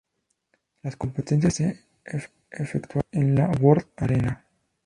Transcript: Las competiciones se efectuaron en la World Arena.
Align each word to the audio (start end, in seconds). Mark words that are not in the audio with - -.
Las 0.81 0.95
competiciones 0.95 1.45
se 1.53 1.79
efectuaron 2.49 3.03
en 3.11 3.35
la 3.35 3.51
World 3.61 3.85
Arena. 3.97 4.43